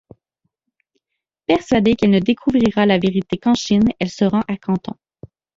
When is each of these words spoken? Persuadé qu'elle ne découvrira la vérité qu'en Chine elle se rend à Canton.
Persuadé 1.45 1.95
qu'elle 1.95 2.09
ne 2.09 2.17
découvrira 2.19 2.87
la 2.87 2.97
vérité 2.97 3.37
qu'en 3.37 3.53
Chine 3.53 3.89
elle 3.99 4.09
se 4.09 4.25
rend 4.25 4.41
à 4.47 4.57
Canton. 4.57 4.95